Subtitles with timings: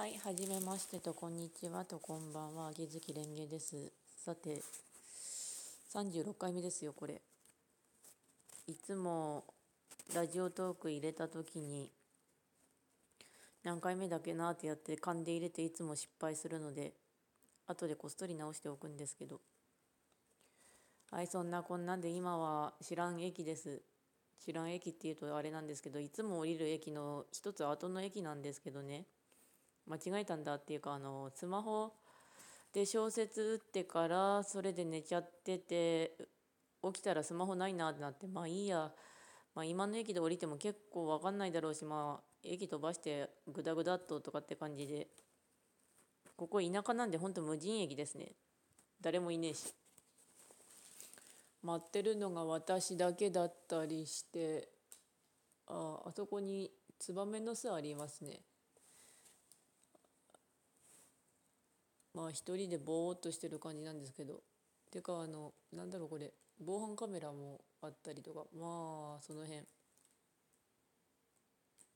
[0.00, 3.92] はい、はじめましてとこんにちはとこんばんは、秋月蓮華です。
[4.16, 4.62] さて、
[5.92, 7.20] 36回目ですよ、これ。
[8.66, 9.44] いつも
[10.14, 11.90] ラジオトーク入れた時に
[13.62, 16.94] 何回目だっけなってやって勘で入れていつも失敗するので、
[17.66, 19.42] 後でこっそり直しておくんですけど。
[21.10, 23.82] はい、そんなこんなんで今は知らん駅です。
[24.42, 29.04] 知らん駅っていうとあれなんですけど、いつも降りる駅の一つ後の駅なんですけどね。
[29.90, 31.92] 間違えたんだっていうかあのスマホ
[32.72, 36.12] で小説打ってからそれで寝ちゃってて
[36.82, 38.92] 起きたらスマホないなってなってまあいいや、
[39.54, 45.08] まあ、今の駅で降りても結構分かんないだろうしまあ駅飛ばしてグダグダっととかって感じで。
[46.40, 48.32] ここ田舎なんでほんと無人駅ですね。
[49.02, 49.74] 誰もいねえし。
[51.62, 54.66] 待ってるのが私だけだったりして
[55.66, 58.40] ああそこにツバメの巣ありますね。
[62.14, 64.42] まあ一人でぼーっとしてる感じなんですけど。
[64.90, 66.32] てかあのなんだろうこれ。
[66.58, 68.44] 防犯カメラもあったりとか。
[68.52, 69.60] まあその辺。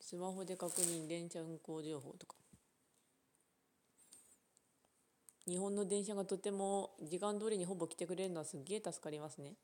[0.00, 2.34] スマホで確認電車運行情報とか。
[5.46, 9.54] 日本の電車がとても時間通りにほぼ来てくれるのはすっげえ助かりますね。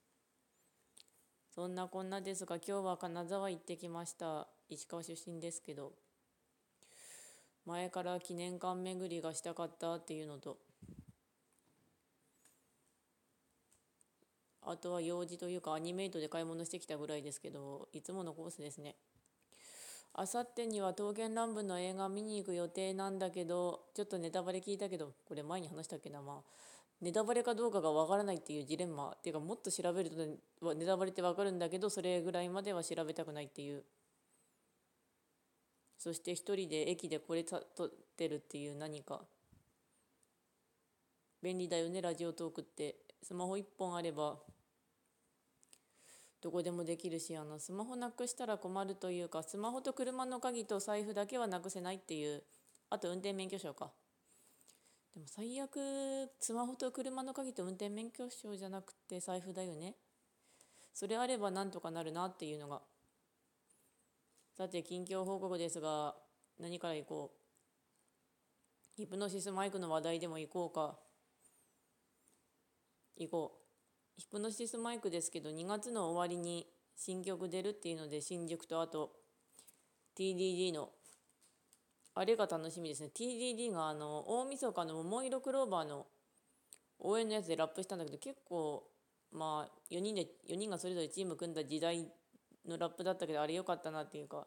[1.55, 4.48] そんなこんなですが今日は金沢行ってきました。
[4.68, 5.92] 石川出身ですけど。
[7.66, 10.58] 前から記念館巡りがしたかったっていうのと
[14.66, 18.96] あとは用事というかアニメイトで買い物してきたぐらいですけどいつものコースですね。
[20.16, 26.42] あさってには刀剣乱舞の映画見に行く予定なんだけどちょっとネタバレ聞いたけどこれ前に話したっけなまあ
[27.00, 29.10] ネタバレかどうかがわからないっていうジレンマ。
[29.10, 33.84] っていうかもっと調べるとネタバレってわかるんだけどそれぐらいまでは調べたくないっていう。
[35.98, 39.22] そして一人で駅でこれ撮ってるっていう何か。
[41.42, 42.96] 便利だよねラジオトークって。
[43.22, 44.36] スマホ1本あれば
[46.42, 52.42] どこでもできるしあのスマホなくしたら困るというかスマホと車の鍵と財布だけはなくせないっていう。
[52.90, 53.90] あと運転免許証か。
[55.14, 55.78] でも最悪
[56.38, 59.94] スマホと車の鍵と運転免許証じゃなくて財布だよね。
[60.92, 62.83] それあればなんとかなるなっていうのが
[64.56, 66.14] さて近況報告ですが
[66.60, 68.96] 何から行こう？
[68.96, 70.96] ヒプノシスマイクの話題でも行こうか。
[73.16, 73.52] 行こ
[74.16, 74.20] う。
[74.20, 79.10] ヒプノシスマイクですけど2月の終わりに新曲出るっていうので新宿とあと
[80.16, 80.90] TDD の
[82.14, 83.10] あれが楽しみですね。
[83.12, 86.06] TDD があの大晦日の桃色クローバーの
[87.00, 88.84] 応援のやつでラップしたんだけど結構
[89.32, 92.06] まあ4人で4人がそれぞれチーム組んだ時代
[92.67, 94.47] のラップだったけどあれ良かったなっていうか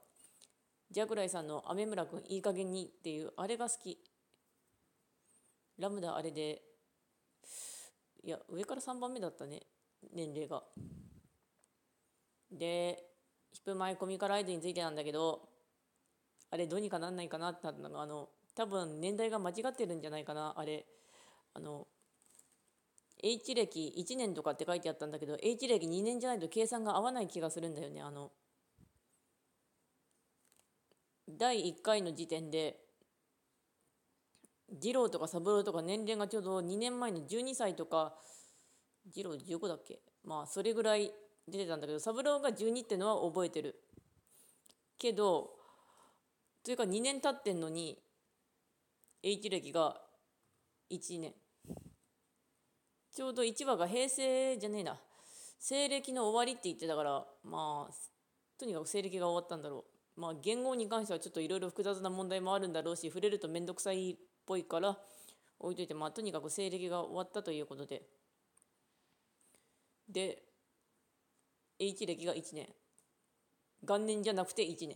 [0.91, 3.97] ジャグライさんの「雨村君いい加減に」っていうあれが好き。
[5.77, 6.63] ラムダあれで
[8.23, 9.61] いや上から3番目だったね
[10.11, 10.63] 年齢が。
[12.51, 13.03] で
[13.51, 15.49] ヒップマイコミカライズについてなんだけど
[16.49, 20.85] あれどうにかなんないかなってなったのがあの多分年代が間違ってるんじゃないかなあれ。
[21.53, 21.87] あの
[23.23, 28.31] H 歴1年とかって書いてあったんだけど H 歴2年じゃないと計算が合わない気がするんだよねあの。
[31.29, 32.79] 第1回の時点で
[34.79, 38.15] 次郎とか三郎とか年齢がちょうど2年前の12歳とか
[39.11, 39.99] 次郎15だっけ？
[40.23, 41.11] まあそれぐらい
[41.47, 43.75] 出てたんだけど三郎が12ってのは覚えてる。
[44.99, 45.51] けど
[46.63, 47.97] というか2年経ってんのに
[49.23, 50.01] H 歴が
[50.91, 51.33] 1年。
[53.17, 54.95] ちょうど1話が平成じゃねえな。
[55.57, 57.93] 西暦の終わりって言ってたからまあ
[58.59, 59.85] とにかく西暦が終わったんだろ
[60.15, 60.21] う。
[60.21, 64.99] まあ言語に関してはちょっといろいろ複雑な問題もあるんだろうし触れると面倒くさいっぽいから
[65.57, 68.03] 置いといてまあとにかく西暦が終わったということで。
[70.07, 70.43] で
[71.79, 72.67] H 暦が1年。
[73.81, 74.95] 元年じゃなくて1年。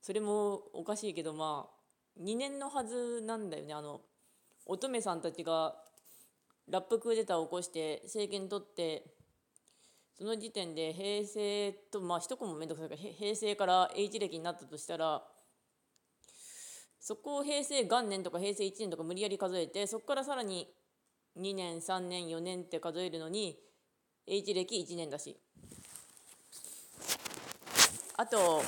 [0.00, 3.74] それもおかしいけどまあ2年のはずなんだよね。
[3.74, 4.00] あの
[4.64, 5.76] 乙女さんたちが
[6.70, 9.04] ラップクーデターを起こして政権取って
[10.16, 15.22] その時点で平成とまあ一コも面倒くさいから平成から H 歴になったとしたら
[17.00, 20.68] そこを平成元年とか平成1年とか無理やり数えてそこからさらに
[21.38, 23.58] 2年3年4年って数えるのに
[24.26, 25.36] H 歴1年だし。
[28.16, 28.62] あと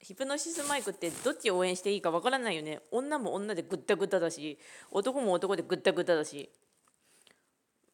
[0.00, 2.80] ヒプノシスマイクってどっち応援していいかわからないよね。
[2.90, 4.58] 女も女でグッタグッタだし
[4.90, 6.50] 男も男でグッタグッタだし。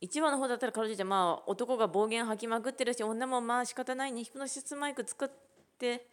[0.00, 5.28] 1話の方だったらかろうじてまあ男が暴言吐きまくってるし女もまあ仕方ないねヒプノシスマイク作っ
[5.78, 6.06] て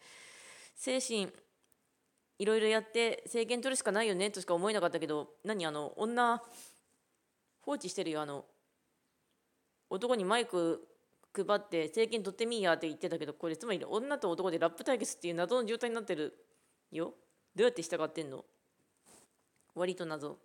[0.74, 1.28] 精神
[2.38, 6.42] いろいろやって政権取るしかないよねとしか思えなかったけど何あの女
[7.62, 8.44] 放置してるよあの
[9.88, 10.86] 男にマイク
[11.34, 16.34] 配って政権取ってみいやって言ってたけどこれつまり女と男でラップ対決っていう謎の状態になってる
[16.90, 17.14] よ。
[17.54, 18.44] どうやって従ってんの？
[19.74, 20.38] 割と謎。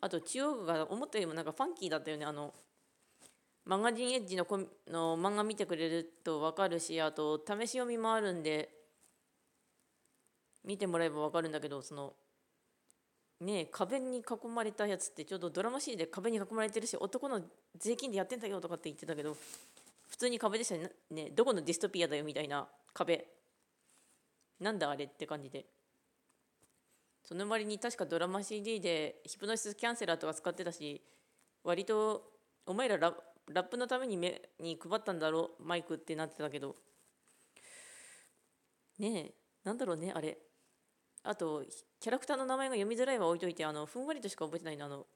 [0.00, 2.24] あと中央区が思ったよりもなんかファンキーだったよね。
[2.24, 2.54] あの
[3.64, 8.70] マガジンエッジのコの漫画見てくれると分かるしあと試し読みもあるんで
[10.64, 12.14] 見てもらえば分かるんだけどその
[13.40, 17.42] ね壁に囲まれたやつってちょうどドラマ C で壁に囲まれてるし男の
[17.76, 19.36] 税金でやってんだよとかって言ってたけど
[20.08, 20.90] 普通に壁でしたね。
[21.10, 23.26] ねどこのディストピアだよみたいな壁。
[24.60, 25.66] なんだあれって感じで。
[27.28, 31.02] その割に確かドラマ CD でヒプノシスキャンセラーとか使ってたし
[31.62, 32.22] 割と
[32.64, 33.12] お前らラ
[33.52, 36.74] ラップのために目に配ったんだろうマイクってなってたけど。
[38.98, 40.38] ねえなんだろうねあれ。
[41.22, 41.62] あと
[42.00, 45.06] キャラクターの名前が読みづらいは置いといてあのふんわりとしか覚えてないのあの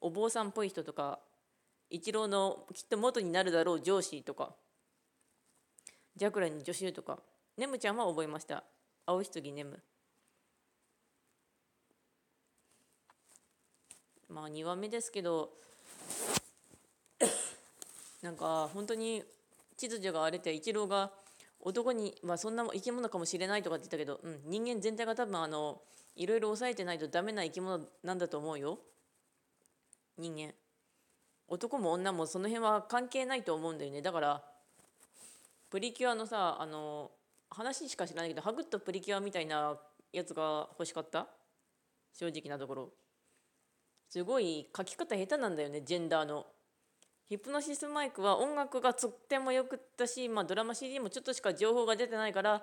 [0.00, 1.18] お坊さんっぽい人とか
[1.90, 4.54] 一郎のきっと元になるだろう上司とか
[6.14, 7.18] ジャクラに助手とか。
[7.56, 8.62] ネムちゃんは覚えました。
[9.04, 9.82] 青ひつぎネム。
[14.28, 15.52] まあ2話目ですけど
[18.22, 19.22] なんか本当に
[19.76, 21.10] 秩序が荒れて一郎が
[21.60, 25.80] 男に、まあ、そんな生き物かもしれないとかって言ったけど、うん、人間全体が多分あの
[26.14, 28.78] いろいろ抑えてないとダメな生き物なんだと思うよ。
[30.16, 30.54] 人間。
[31.48, 34.00] 男も女もその辺は関係ないと思うんだよね。
[34.02, 34.42] だから
[35.70, 37.10] プリキュアのさあの
[37.50, 39.78] 話しか知らないけどハグッとプリキュアみたいな
[40.12, 41.26] やつが欲しかった？
[42.14, 42.92] 正直なところ。
[44.08, 46.46] すごい書き方下手なんだよねジェンダーの。
[47.28, 52.62] ヒプノシスマイクは音楽がとってもよくったし、まあ、ドラマ CD もちょっとしか情報が出てないから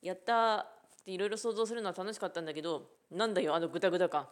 [0.00, 0.66] やったっ
[1.04, 4.28] ていろいろ想像するのは楽しかったんだけどなんだよあのグダグダ感。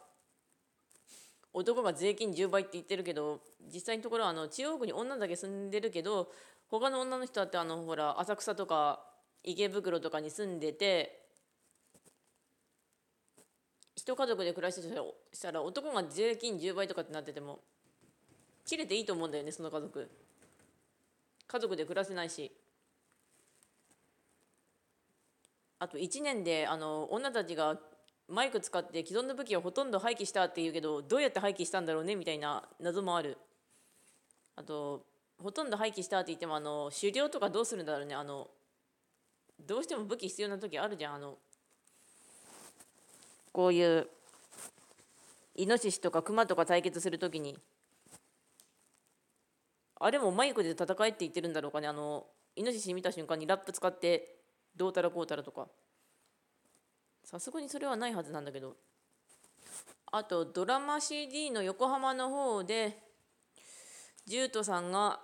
[1.52, 3.40] 男が税金10倍って言ってるけど
[3.72, 6.30] 実際のところはあの中央区に女だけ住んでるけど
[6.68, 9.00] 他の女の人だってあのほら浅草とか
[9.42, 11.25] 池袋とかに住んでて
[14.06, 14.82] 一家族で暮らして
[15.32, 17.58] したら男が税金10倍とかってなってても
[18.64, 20.08] 切れていいと思うんだよねその家族。
[21.48, 22.52] 家族で暮らせないし。
[25.80, 27.78] あと1年であの女たちが
[28.28, 33.36] マイク使って既存の武器をほとんど廃棄したっていうけどどうやって廃棄したんだろうねみたいな謎もある。
[34.54, 35.04] あと
[35.42, 38.48] ほとんど廃棄したって言ってもあの狩猟とかどうするんだろうねあの
[39.66, 41.38] どうしても武器必要な時あるじゃんあの
[43.56, 44.06] こういう
[45.54, 47.56] イノシシとかクマとか対決する時に
[49.98, 51.88] あれもマイクで戦えって言ってるんだろうかね。
[51.88, 54.36] あのイノシシ見た瞬間にラップ使って
[54.76, 55.68] どうたらこうたらとか。
[57.24, 58.76] さすがにそれはないはずなんだけど。
[60.12, 62.98] あとドラマ CD の横浜の方で
[64.26, 65.18] ジュートさんが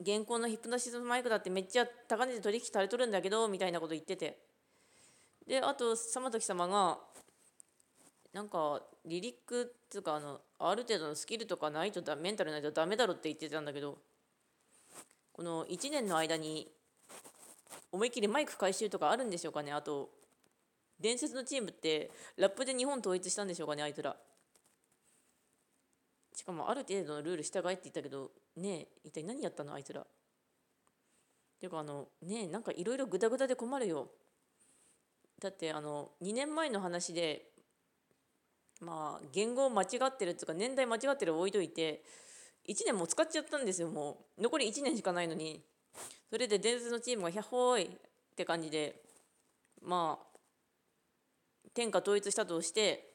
[0.00, 4.38] 現行のヒップノシスマイクだってめっちゃ高値で取引されとるんだけどみたいなこと言ってて。
[5.46, 6.98] であと様時様が
[8.34, 13.96] なんかリリックっていうかあのある程度のスキルとかないとだメンタルないとダメだろって言ってたんだけど
[15.32, 16.68] この1年の間に
[17.92, 19.72] 思いっきりマイク回収とかあるんでしょうかね？
[19.72, 20.10] あと
[20.98, 23.84] 伝説のチームってラップで日本統一したんでしょうかね？
[23.84, 24.16] あいつら。
[26.34, 29.72] しかもある程度のルール従えって言ったけどねえ一体何やったの？
[29.72, 30.00] あいつら。
[30.00, 30.06] っ
[31.60, 34.08] ていうかあのねえなんかいろいろグダグダで困るよ。
[35.40, 37.53] だってあの2年前の話で
[38.80, 42.02] まあ言語間違ってるっていうか年代間違ってる置いといて
[42.68, 45.62] 1年も使っちゃったんですよもう残り1年しかないのに
[46.30, 47.98] それで伝説のチームが「ひゃっほーい!」っ
[48.34, 49.02] て感じで
[49.82, 50.38] まあ
[51.72, 53.12] 天下統一したとして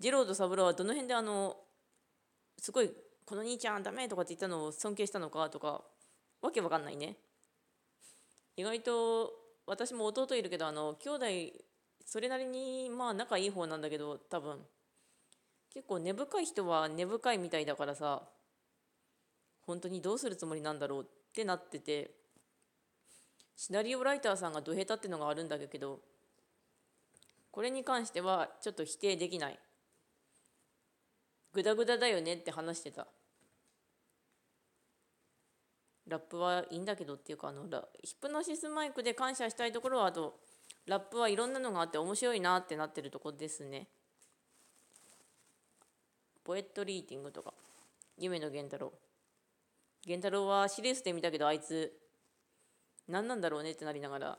[0.00, 1.56] 次郎と三郎はどの辺であの
[2.58, 2.90] すごい
[3.24, 5.84] 「この兄ちゃんダメ!」とかって言ったのを尊敬したのかとか
[6.40, 7.16] わけわかんないね
[8.56, 9.32] 意外と
[9.66, 11.26] 私も弟いるけどあの兄弟
[12.08, 14.56] それなりにまあ仲いい方なんだけど多分。
[15.74, 18.22] 結構根深い人は根深いみたいだからさ
[19.66, 22.10] 本当にどうするつもりなんだろうってなってて。
[23.54, 25.98] シナリオライターさんがど下手ってのがあるんだけど
[27.50, 29.58] これに関してはちょっと否定できない。
[31.52, 33.08] グダグダだよねって話してた。
[36.06, 37.64] ラップはいいんだけどっていうかあの
[38.02, 40.38] ヒプノシスマイクで感謝したいところはあと
[40.88, 43.86] ラップはいろんなのがあって面白いなってなってるとこですね。
[46.44, 47.52] ポエットリーティングとか。
[48.16, 48.92] 夢の源太郎。
[50.06, 51.92] 源太郎はシリーズで見たけどあいつ
[53.06, 54.38] 何なんだろうねってなりながら。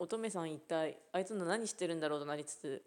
[0.00, 2.82] 乙女さん一体あいつの何してるんだろうとなりつつ。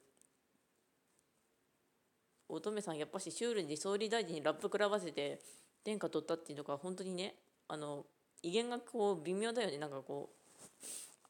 [2.50, 5.40] 乙女さんやっぱしシュールに総理大臣にラップ食らわせて
[5.86, 7.36] 天下取ったっていうのが本当にね
[7.70, 8.06] あの
[8.42, 9.78] 威厳がこう微妙だよね。
[9.78, 10.78] なんかこう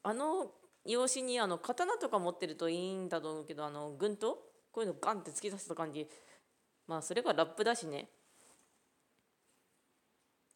[0.02, 0.50] あの
[0.84, 4.34] 用紙にあの刀とか持ってるといいんだと思うけどあの軍刀？
[4.70, 6.08] こういうのガンって突き出した感じ。
[6.86, 8.08] まあそれがラップだしね。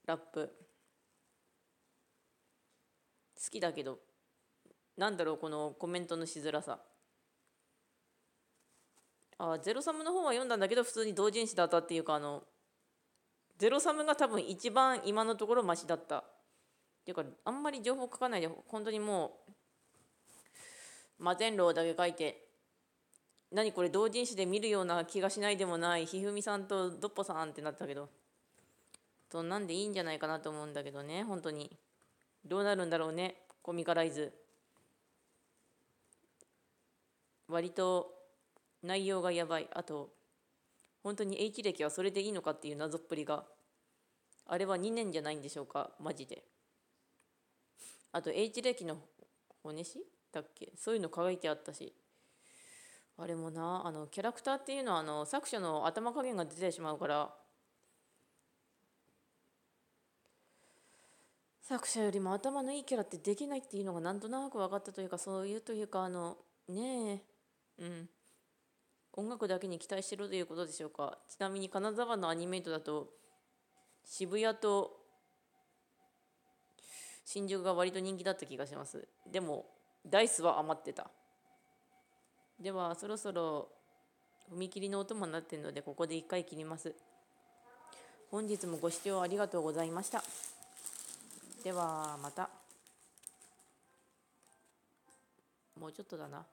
[0.06, 0.52] ラップ。
[3.42, 3.98] 好きだけど。
[4.96, 6.80] なんだろうこのコメントのしづらさ。
[9.38, 12.42] あゼロサムの方は読んだんだけど普通に同人誌だったっていうかあの
[13.56, 16.18] ゼロサムが多分一番今のところマシだった。
[16.18, 16.24] っ
[17.04, 19.52] ていうかあんまり情報書かないで本当にもう
[21.18, 22.44] 摩天楼だけ書いて
[23.50, 28.08] 何これ同人誌で見るような気がしないでもないひふみさんとドッポさんってなったけど
[29.30, 31.70] そんなんでいいんじゃないかなと思うんだけどね本当に。
[32.44, 34.32] どうなるんだろうねコミカライズ。
[37.48, 38.14] 割と
[38.82, 39.68] 内容がやばい。
[39.74, 40.10] あと
[41.02, 43.44] 本当に H 歴はそれでいいのかっていう謎っぷりが
[44.46, 46.42] あれは2年じゃないんでしょうかマジで。
[48.12, 48.96] あと H 歴の
[49.62, 49.98] 骨師
[50.32, 50.72] だっけ？
[50.76, 51.94] そういうの書いてあったし。
[53.20, 57.34] あれもなあのキャラクターっていうのはあの作者の頭加減が出てしまうから。
[61.62, 67.22] 作者よりも頭のいいキャラってできないっていうのがなんとなく分かったというかそういうというかあのね
[67.78, 67.82] え。
[67.82, 68.08] うん。
[69.14, 71.18] 音楽だけに期待してるということでしょうか。
[71.28, 73.08] ちなみに金沢のアニメイトだと
[74.04, 74.96] 渋谷と
[77.24, 79.08] 新宿が割と人気だった気がします。
[79.30, 79.66] でも
[80.06, 81.10] ダイスは余ってた。
[82.60, 83.68] ではそろそろ
[84.52, 86.94] 踏切の音もなってるのでここで一回切ります。
[88.30, 90.22] 本日もご視聴ありがとうございました。
[91.62, 92.50] ではまた。
[95.78, 96.44] もうちょっとだな。